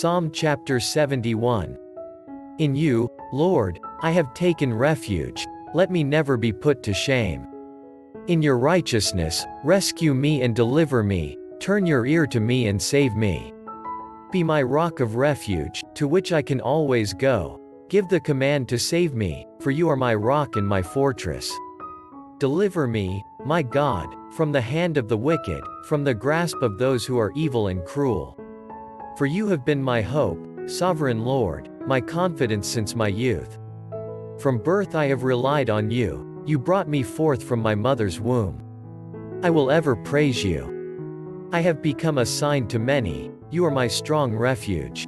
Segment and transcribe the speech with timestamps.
[0.00, 1.76] Psalm chapter 71.
[2.56, 7.46] In you, Lord, I have taken refuge, let me never be put to shame.
[8.26, 13.14] In your righteousness, rescue me and deliver me, turn your ear to me and save
[13.14, 13.52] me.
[14.32, 17.60] Be my rock of refuge, to which I can always go.
[17.90, 21.52] Give the command to save me, for you are my rock and my fortress.
[22.38, 27.04] Deliver me, my God, from the hand of the wicked, from the grasp of those
[27.04, 28.39] who are evil and cruel.
[29.16, 33.58] For you have been my hope, sovereign Lord, my confidence since my youth.
[34.38, 38.62] From birth I have relied on you, you brought me forth from my mother's womb.
[39.42, 41.48] I will ever praise you.
[41.52, 45.06] I have become a sign to many, you are my strong refuge.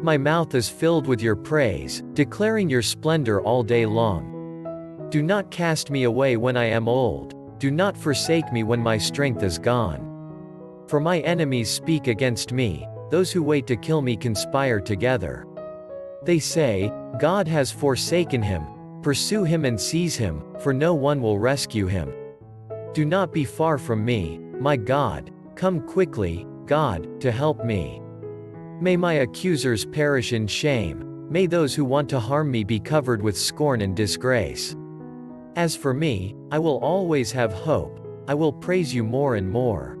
[0.00, 5.08] My mouth is filled with your praise, declaring your splendor all day long.
[5.10, 8.98] Do not cast me away when I am old, do not forsake me when my
[8.98, 10.02] strength is gone.
[10.86, 15.46] For my enemies speak against me, those who wait to kill me conspire together.
[16.22, 18.66] They say, God has forsaken him,
[19.02, 22.12] pursue him and seize him, for no one will rescue him.
[22.92, 28.00] Do not be far from me, my God, come quickly, God, to help me.
[28.80, 33.22] May my accusers perish in shame, may those who want to harm me be covered
[33.22, 34.76] with scorn and disgrace.
[35.56, 39.96] As for me, I will always have hope, I will praise you more and more.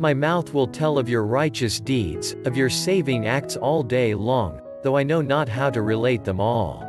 [0.00, 4.60] My mouth will tell of your righteous deeds, of your saving acts all day long,
[4.84, 6.84] though I know not how to relate them all.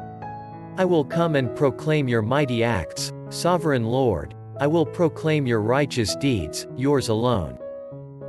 [0.78, 6.16] I will come and proclaim your mighty acts, sovereign Lord, I will proclaim your righteous
[6.18, 7.58] deeds, yours alone.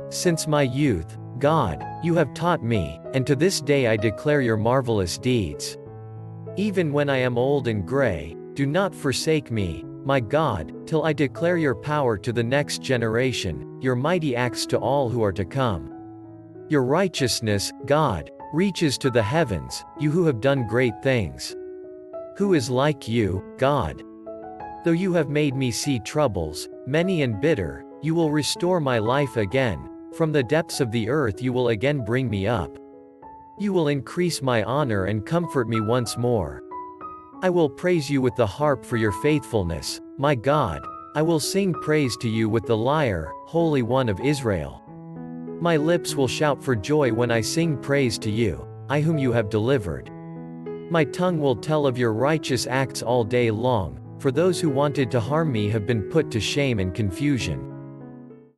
[0.09, 4.57] Since my youth, God, you have taught me, and to this day I declare your
[4.57, 5.77] marvelous deeds.
[6.57, 11.13] Even when I am old and gray, do not forsake me, my God, till I
[11.13, 15.45] declare your power to the next generation, your mighty acts to all who are to
[15.45, 15.93] come.
[16.69, 21.55] Your righteousness, God, reaches to the heavens, you who have done great things.
[22.37, 24.03] Who is like you, God?
[24.83, 29.37] Though you have made me see troubles, many and bitter, you will restore my life
[29.37, 32.77] again, from the depths of the earth you will again bring me up.
[33.59, 36.63] You will increase my honor and comfort me once more.
[37.43, 40.79] I will praise you with the harp for your faithfulness, my God.
[41.15, 44.83] I will sing praise to you with the lyre, Holy One of Israel.
[45.59, 49.31] My lips will shout for joy when I sing praise to you, I whom you
[49.31, 50.11] have delivered.
[50.91, 55.09] My tongue will tell of your righteous acts all day long, for those who wanted
[55.09, 57.70] to harm me have been put to shame and confusion.